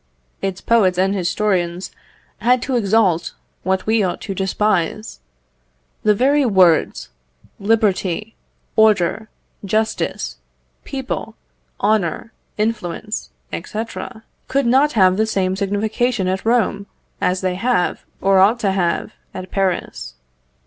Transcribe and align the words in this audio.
Its 0.41 0.61
poets 0.61 0.97
and 0.97 1.13
historians 1.13 1.91
had 2.39 2.59
to 2.59 2.75
exalt 2.75 3.35
what 3.61 3.85
we 3.85 4.01
ought 4.01 4.19
to 4.19 4.33
despise. 4.33 5.19
The 6.01 6.15
very 6.15 6.43
words, 6.43 7.09
liberty, 7.59 8.33
order, 8.75 9.29
justice, 9.63 10.37
people, 10.85 11.35
honour, 11.79 12.31
influence, 12.57 13.29
&c., 13.53 13.83
could 14.47 14.65
not 14.65 14.93
have 14.93 15.17
the 15.17 15.27
same 15.27 15.55
signification 15.55 16.27
at 16.27 16.45
Rome, 16.45 16.87
as 17.21 17.41
they 17.41 17.53
have, 17.53 18.03
or 18.21 18.39
ought 18.39 18.59
to 18.61 18.71
have, 18.71 19.13
at 19.35 19.51
Paris. 19.51 20.15